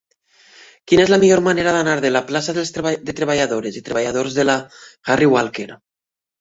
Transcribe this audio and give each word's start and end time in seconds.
Quina 0.91 1.03
és 1.03 1.11
la 1.13 1.19
millor 1.23 1.41
manera 1.47 1.73
d'anar 1.75 1.93
de 2.07 2.11
la 2.15 2.23
plaça 2.33 2.57
de 2.59 2.65
Treballadores 3.21 3.79
i 3.83 3.87
Treballadors 3.93 4.41
de 4.41 4.49
la 4.51 4.59
Harry 5.17 5.33
Walker 5.39 5.71